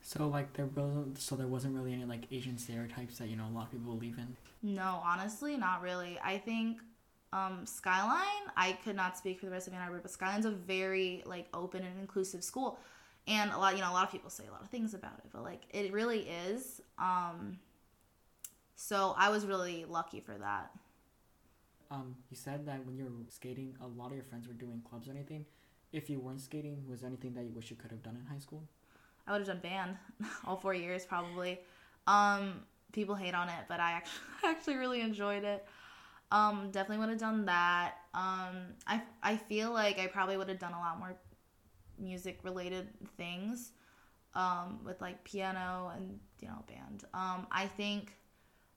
So 0.07 0.25
like 0.29 0.53
there 0.53 0.67
wasn't 0.67 1.19
so 1.19 1.35
there 1.35 1.47
wasn't 1.47 1.75
really 1.75 1.91
any 1.91 2.05
like 2.05 2.31
Asian 2.31 2.57
stereotypes 2.57 3.17
that 3.17 3.27
you 3.27 3.35
know 3.35 3.43
a 3.45 3.53
lot 3.53 3.65
of 3.65 3.71
people 3.71 3.93
believe 3.93 4.17
in. 4.17 4.37
No, 4.63 5.01
honestly, 5.03 5.57
not 5.57 5.81
really. 5.81 6.17
I 6.23 6.37
think 6.37 6.77
um, 7.33 7.65
Skyline, 7.65 8.45
I 8.55 8.77
could 8.85 8.95
not 8.95 9.17
speak 9.17 9.37
for 9.41 9.47
the 9.47 9.51
rest 9.51 9.67
of 9.67 9.73
Ann 9.73 9.81
Arbor, 9.81 9.99
but 10.01 10.09
Skyline's 10.09 10.45
a 10.45 10.51
very 10.51 11.23
like 11.25 11.47
open 11.53 11.83
and 11.83 11.99
inclusive 11.99 12.41
school, 12.41 12.79
and 13.27 13.51
a 13.51 13.57
lot, 13.57 13.75
you 13.75 13.81
know, 13.81 13.91
a 13.91 13.91
lot 13.91 14.05
of 14.05 14.11
people 14.13 14.29
say 14.29 14.45
a 14.47 14.51
lot 14.51 14.61
of 14.61 14.69
things 14.69 14.93
about 14.93 15.17
it, 15.17 15.25
but 15.33 15.43
like 15.43 15.63
it 15.71 15.91
really 15.91 16.21
is. 16.47 16.81
Um, 16.97 17.59
so 18.77 19.13
I 19.17 19.27
was 19.27 19.45
really 19.45 19.83
lucky 19.83 20.21
for 20.21 20.37
that. 20.37 20.71
Um, 21.91 22.15
you 22.31 22.37
said 22.37 22.65
that 22.65 22.85
when 22.85 22.95
you 22.95 23.03
were 23.03 23.29
skating, 23.29 23.75
a 23.81 23.87
lot 23.87 24.11
of 24.11 24.13
your 24.13 24.23
friends 24.23 24.47
were 24.47 24.53
doing 24.53 24.81
clubs 24.89 25.09
or 25.09 25.11
anything. 25.11 25.45
If 25.91 26.09
you 26.09 26.21
weren't 26.21 26.39
skating, 26.39 26.85
was 26.87 27.01
there 27.01 27.09
anything 27.09 27.33
that 27.33 27.43
you 27.43 27.51
wish 27.53 27.69
you 27.71 27.75
could 27.75 27.91
have 27.91 28.03
done 28.03 28.15
in 28.15 28.25
high 28.25 28.39
school? 28.39 28.63
I 29.27 29.31
would 29.31 29.39
have 29.39 29.47
done 29.47 29.59
band 29.59 29.97
all 30.45 30.57
four 30.57 30.73
years 30.73 31.05
probably. 31.05 31.59
Um, 32.07 32.61
people 32.93 33.15
hate 33.15 33.33
on 33.33 33.49
it, 33.49 33.65
but 33.67 33.79
I 33.79 33.91
actually 33.91 34.21
actually 34.45 34.75
really 34.75 35.01
enjoyed 35.01 35.43
it. 35.43 35.65
Um, 36.31 36.69
definitely 36.71 36.97
would 36.99 37.09
have 37.09 37.19
done 37.19 37.45
that. 37.45 37.95
Um, 38.13 38.73
I 38.85 39.01
I 39.23 39.37
feel 39.37 39.71
like 39.71 39.99
I 39.99 40.07
probably 40.07 40.37
would 40.37 40.49
have 40.49 40.59
done 40.59 40.73
a 40.73 40.79
lot 40.79 40.99
more 40.99 41.15
music 41.99 42.39
related 42.43 42.87
things, 43.17 43.71
um, 44.35 44.79
with 44.85 45.01
like 45.01 45.23
piano 45.23 45.91
and 45.95 46.19
you 46.41 46.47
know 46.47 46.63
band. 46.67 47.03
Um, 47.13 47.47
I 47.51 47.67
think 47.67 48.13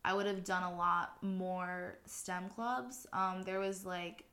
I 0.05 0.15
would 0.15 0.27
have 0.27 0.45
done 0.45 0.63
a 0.63 0.77
lot 0.77 1.23
more 1.23 1.99
STEM 2.07 2.49
clubs. 2.49 3.07
Um, 3.13 3.43
there 3.43 3.61
was 3.61 3.85
like, 3.85 4.25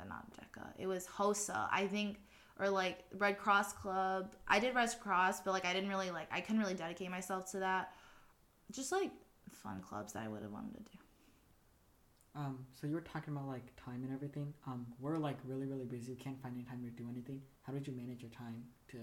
uh, 0.00 0.04
not 0.08 0.26
DECA, 0.32 0.66
it 0.78 0.86
was 0.86 1.06
HOSA. 1.06 1.68
I 1.70 1.86
think 1.86 2.20
or 2.58 2.68
like 2.70 3.04
Red 3.16 3.38
Cross 3.38 3.74
Club. 3.74 4.34
I 4.48 4.58
did 4.58 4.74
Red 4.74 4.90
Cross, 5.00 5.40
but 5.40 5.52
like 5.52 5.64
I 5.64 5.72
didn't 5.72 5.88
really 5.88 6.10
like 6.10 6.28
I 6.30 6.40
couldn't 6.40 6.60
really 6.60 6.74
dedicate 6.74 7.10
myself 7.10 7.50
to 7.52 7.60
that. 7.60 7.92
Just 8.72 8.92
like 8.92 9.10
fun 9.52 9.80
clubs 9.80 10.12
that 10.14 10.22
I 10.22 10.28
would 10.28 10.42
have 10.42 10.52
wanted 10.52 10.74
to 10.74 10.82
do. 10.82 10.98
Um, 12.34 12.66
so 12.78 12.86
you 12.86 12.94
were 12.94 13.00
talking 13.00 13.34
about 13.34 13.48
like 13.48 13.74
time 13.76 14.02
and 14.04 14.12
everything. 14.12 14.52
Um, 14.66 14.86
we're 15.00 15.16
like 15.16 15.36
really 15.46 15.66
really 15.66 15.84
busy. 15.84 16.12
We 16.12 16.16
can't 16.16 16.40
find 16.42 16.54
any 16.54 16.64
time 16.64 16.82
to 16.84 16.90
do 16.90 17.08
anything. 17.10 17.40
How 17.62 17.72
did 17.72 17.86
you 17.86 17.92
manage 17.92 18.22
your 18.22 18.30
time 18.30 18.64
to 18.90 18.98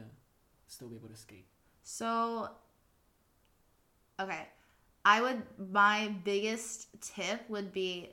still 0.67 0.87
be 0.87 0.95
able 0.95 1.09
to 1.09 1.15
skate? 1.15 1.47
So, 1.83 2.49
okay, 4.19 4.47
I 5.05 5.21
would 5.21 5.41
my 5.71 6.13
biggest 6.23 6.87
tip 7.01 7.41
would 7.49 7.73
be 7.73 8.09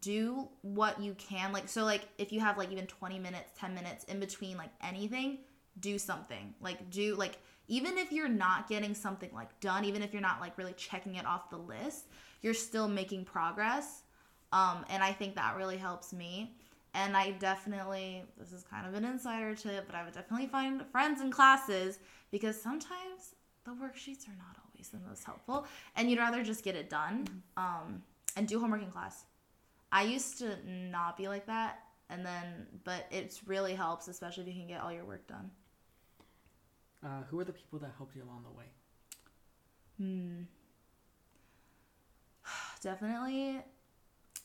do 0.00 0.48
what 0.62 1.00
you 1.00 1.14
can 1.14 1.52
like 1.52 1.68
so 1.68 1.84
like 1.84 2.08
if 2.18 2.32
you 2.32 2.40
have 2.40 2.58
like 2.58 2.72
even 2.72 2.86
20 2.86 3.18
minutes 3.18 3.52
10 3.58 3.74
minutes 3.74 4.04
in 4.04 4.18
between 4.18 4.56
like 4.56 4.70
anything 4.82 5.38
do 5.80 5.98
something. 5.98 6.54
Like 6.60 6.90
do 6.90 7.14
like 7.16 7.38
even 7.68 7.98
if 7.98 8.12
you're 8.12 8.28
not 8.28 8.68
getting 8.68 8.94
something 8.94 9.30
like 9.34 9.58
done 9.60 9.84
even 9.84 10.02
if 10.02 10.12
you're 10.12 10.22
not 10.22 10.40
like 10.40 10.56
really 10.56 10.72
checking 10.74 11.16
it 11.16 11.26
off 11.26 11.50
the 11.50 11.56
list 11.56 12.06
you're 12.42 12.54
still 12.54 12.88
making 12.88 13.24
progress. 13.24 14.02
Um 14.52 14.84
and 14.88 15.02
i 15.02 15.12
think 15.12 15.34
that 15.34 15.56
really 15.56 15.76
helps 15.76 16.12
me. 16.12 16.56
And 16.94 17.16
i 17.16 17.32
definitely 17.32 18.22
this 18.38 18.52
is 18.52 18.62
kind 18.62 18.86
of 18.86 18.94
an 18.94 19.04
insider 19.04 19.54
tip 19.54 19.86
but 19.86 19.94
i 19.94 20.04
would 20.04 20.14
definitely 20.14 20.46
find 20.46 20.84
friends 20.90 21.20
in 21.20 21.30
classes 21.30 21.98
because 22.30 22.60
sometimes 22.60 23.34
the 23.64 23.72
worksheets 23.72 24.28
are 24.28 24.36
not 24.38 24.56
always 24.64 24.88
the 24.88 24.98
most 25.08 25.24
helpful 25.24 25.66
and 25.96 26.08
you'd 26.08 26.18
rather 26.18 26.42
just 26.42 26.64
get 26.64 26.74
it 26.74 26.88
done 26.88 27.26
um 27.56 28.02
and 28.36 28.48
do 28.48 28.60
homework 28.60 28.82
in 28.82 28.90
class 28.90 29.24
I 29.92 30.02
used 30.02 30.38
to 30.38 30.56
not 30.66 31.16
be 31.16 31.28
like 31.28 31.46
that, 31.46 31.80
and 32.10 32.24
then 32.24 32.66
but 32.84 33.06
it 33.10 33.40
really 33.46 33.74
helps, 33.74 34.08
especially 34.08 34.42
if 34.44 34.48
you 34.48 34.54
can 34.54 34.68
get 34.68 34.80
all 34.80 34.92
your 34.92 35.04
work 35.04 35.26
done. 35.26 35.50
Uh, 37.04 37.22
who 37.30 37.38
are 37.38 37.44
the 37.44 37.52
people 37.52 37.78
that 37.78 37.92
helped 37.96 38.16
you 38.16 38.22
along 38.22 38.44
the 38.44 38.50
way? 38.50 38.64
Hmm. 39.98 40.42
Definitely. 42.82 43.62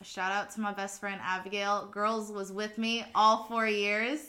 Shout 0.04 0.32
out 0.32 0.52
to 0.52 0.62
my 0.62 0.74
best 0.74 1.00
friend 1.00 1.20
Abigail. 1.24 1.88
Girls 1.92 2.32
was 2.32 2.52
with 2.52 2.78
me 2.78 3.06
all 3.14 3.44
four 3.44 3.68
years. 3.68 4.20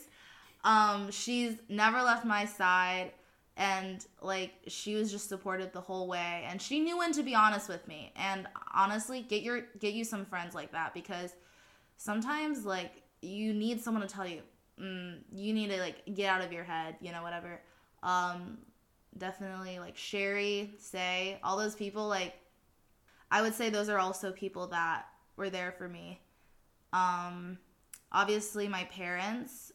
Um, 0.65 1.11
she's 1.11 1.57
never 1.69 2.03
left 2.03 2.25
my 2.25 2.45
side 2.45 3.13
and 3.57 4.07
like 4.23 4.53
she 4.67 4.95
was 4.95 5.11
just 5.11 5.29
supportive 5.29 5.73
the 5.73 5.81
whole 5.81 6.09
way 6.09 6.45
and 6.49 6.61
she 6.61 6.81
knew 6.81 6.97
when 6.97 7.13
to 7.13 7.23
be 7.23 7.35
honest 7.35 7.69
with 7.69 7.87
me. 7.87 8.13
And 8.17 8.47
honestly 8.75 9.23
get 9.23 9.43
your 9.43 9.63
get 9.79 9.95
you 9.95 10.05
some 10.05 10.25
friends 10.25 10.55
like 10.55 10.73
that 10.73 10.95
because 10.95 11.35
sometimes 11.97 12.65
like 12.65 13.03
you 13.21 13.53
need 13.53 13.81
someone 13.81 14.07
to 14.07 14.13
tell 14.13 14.27
you 14.27 14.41
mm, 14.81 15.19
you 15.33 15.53
need 15.53 15.69
to 15.69 15.79
like 15.79 16.03
get 16.15 16.29
out 16.29 16.43
of 16.43 16.53
your 16.53 16.65
head 16.65 16.97
you 17.01 17.13
know 17.13 17.23
whatever. 17.23 17.61
Um 18.03 18.59
definitely 19.19 19.79
like 19.79 19.97
sherry 19.97 20.73
say 20.79 21.39
all 21.45 21.59
those 21.59 21.75
people 21.75 22.09
like 22.09 22.33
i 23.31 23.43
would 23.43 23.55
say 23.55 23.69
those 23.69 23.91
are 23.91 23.99
also 23.99 24.33
people 24.33 24.69
that 24.69 25.05
were 25.37 25.51
there 25.51 25.73
for 25.73 25.89
me. 25.89 26.21
Um 26.95 27.59
obviously 28.11 28.67
my 28.67 28.85
parents 28.85 29.73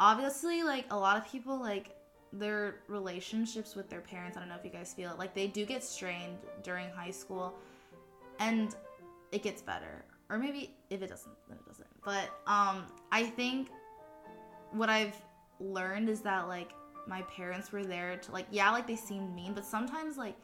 obviously 0.00 0.62
like 0.62 0.86
a 0.90 0.96
lot 0.96 1.16
of 1.18 1.30
people 1.30 1.60
like 1.60 1.94
their 2.32 2.76
relationships 2.88 3.74
with 3.74 3.88
their 3.90 4.00
parents, 4.00 4.36
I 4.36 4.40
don't 4.40 4.48
know 4.48 4.56
if 4.56 4.64
you 4.64 4.70
guys 4.70 4.94
feel 4.94 5.10
it, 5.12 5.18
like 5.18 5.34
they 5.34 5.46
do 5.46 5.66
get 5.66 5.84
strained 5.84 6.38
during 6.62 6.88
high 6.90 7.10
school 7.10 7.54
and 8.38 8.74
it 9.32 9.42
gets 9.42 9.62
better. 9.62 10.04
Or 10.30 10.38
maybe 10.38 10.74
if 10.88 11.02
it 11.02 11.08
doesn't, 11.08 11.34
then 11.48 11.58
it 11.58 11.66
doesn't. 11.66 11.88
But 12.04 12.30
um 12.46 12.86
I 13.10 13.24
think 13.24 13.68
what 14.70 14.88
I've 14.88 15.16
learned 15.60 16.08
is 16.08 16.22
that 16.22 16.48
like 16.48 16.70
my 17.06 17.22
parents 17.22 17.72
were 17.72 17.84
there 17.84 18.16
to 18.16 18.32
like 18.32 18.46
yeah, 18.50 18.70
like 18.70 18.86
they 18.86 18.96
seemed 18.96 19.34
mean, 19.34 19.52
but 19.52 19.64
sometimes 19.64 20.16
like 20.16 20.36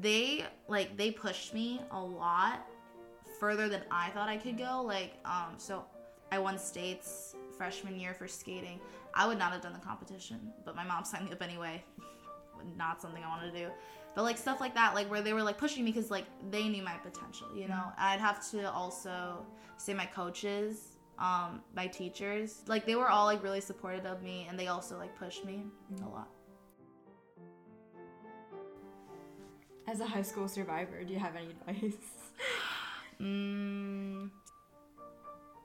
they 0.00 0.44
like 0.68 0.96
they 0.96 1.10
pushed 1.10 1.54
me 1.54 1.80
a 1.90 2.00
lot 2.00 2.66
further 3.40 3.68
than 3.68 3.82
I 3.90 4.10
thought 4.10 4.28
I 4.28 4.36
could 4.36 4.58
go. 4.58 4.82
Like 4.82 5.14
um 5.24 5.54
so 5.56 5.84
I 6.30 6.38
won 6.38 6.58
states 6.58 7.34
freshman 7.56 7.98
year 7.98 8.14
for 8.14 8.28
skating. 8.28 8.80
I 9.14 9.26
would 9.26 9.38
not 9.38 9.52
have 9.52 9.62
done 9.62 9.72
the 9.72 9.78
competition, 9.78 10.52
but 10.64 10.76
my 10.76 10.84
mom 10.84 11.04
signed 11.04 11.26
me 11.26 11.32
up 11.32 11.42
anyway. 11.42 11.82
not 12.76 13.00
something 13.00 13.22
I 13.22 13.28
wanted 13.28 13.52
to 13.52 13.58
do. 13.58 13.68
But 14.14 14.22
like 14.22 14.38
stuff 14.38 14.60
like 14.60 14.74
that, 14.74 14.94
like 14.94 15.10
where 15.10 15.22
they 15.22 15.32
were 15.32 15.42
like 15.42 15.58
pushing 15.58 15.84
me 15.84 15.90
because 15.90 16.10
like 16.10 16.26
they 16.50 16.68
knew 16.68 16.82
my 16.82 16.94
potential, 16.94 17.48
you 17.54 17.66
know. 17.66 17.84
I'd 17.98 18.20
have 18.20 18.48
to 18.52 18.70
also 18.70 19.44
say 19.76 19.92
my 19.92 20.06
coaches 20.06 20.94
um, 21.18 21.62
my 21.74 21.86
teachers. 21.86 22.62
Like 22.66 22.86
they 22.86 22.96
were 22.96 23.08
all 23.08 23.26
like 23.26 23.42
really 23.42 23.60
supportive 23.60 24.06
of 24.06 24.22
me, 24.22 24.46
and 24.48 24.58
they 24.58 24.68
also 24.68 24.98
like 24.98 25.16
pushed 25.16 25.44
me 25.44 25.64
a 26.02 26.08
lot. 26.08 26.28
As 29.86 30.00
a 30.00 30.06
high 30.06 30.22
school 30.22 30.48
survivor, 30.48 31.04
do 31.04 31.12
you 31.12 31.18
have 31.18 31.36
any 31.36 31.48
advice? 31.48 31.94
Mm, 33.20 34.28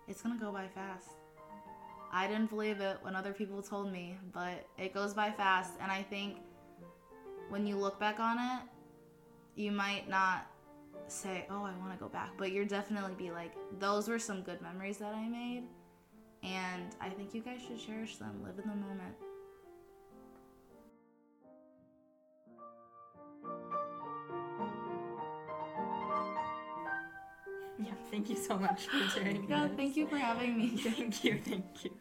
it's 0.08 0.22
gonna 0.22 0.40
go 0.40 0.52
by 0.52 0.68
fast. 0.68 1.10
I 2.12 2.28
didn't 2.28 2.50
believe 2.50 2.82
it 2.82 2.98
when 3.02 3.16
other 3.16 3.34
people 3.34 3.62
told 3.62 3.92
me, 3.92 4.18
but 4.34 4.68
it 4.78 4.94
goes 4.94 5.14
by 5.14 5.32
fast, 5.32 5.74
and 5.80 5.92
I 5.92 6.02
think 6.02 6.38
when 7.50 7.68
you 7.68 7.78
look 7.78 8.00
back 8.00 8.20
on 8.20 8.38
it, 8.40 8.62
you 9.56 9.72
might 9.72 10.10
not 10.10 10.48
say, 11.08 11.46
"Oh, 11.50 11.64
I 11.64 11.76
want 11.78 11.92
to 11.92 11.98
go 12.00 12.10
back," 12.10 12.32
but 12.38 12.52
you're 12.52 12.66
definitely 12.66 13.14
be 13.16 13.32
like, 13.32 13.54
"Those 13.80 14.08
were 14.08 14.20
some 14.20 14.42
good 14.44 14.62
memories 14.62 14.98
that 14.98 15.14
I 15.14 15.28
made," 15.28 15.68
and 16.44 16.96
I 17.00 17.10
think 17.10 17.34
you 17.34 17.42
guys 17.42 17.62
should 17.62 17.80
cherish 17.80 18.18
them, 18.18 18.44
live 18.44 18.58
in 18.58 18.70
the 18.70 18.76
moment. 18.76 19.16
Thank 28.12 28.30
you 28.30 28.36
so 28.36 28.58
much 28.58 28.88
for 28.88 28.98
sharing. 29.20 29.48
Yeah, 29.50 29.68
this. 29.68 29.78
thank 29.78 29.96
you 29.98 30.08
for 30.08 30.18
having 30.18 30.58
me. 30.58 30.70
Thank 30.78 31.24
you, 31.24 31.40
thank 31.46 31.84
you. 31.84 31.92